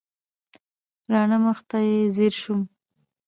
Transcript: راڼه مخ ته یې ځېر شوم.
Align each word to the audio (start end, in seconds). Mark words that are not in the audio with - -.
راڼه 1.11 1.37
مخ 1.43 1.57
ته 1.69 1.77
یې 1.87 1.97
ځېر 2.15 2.33
شوم. 2.41 2.61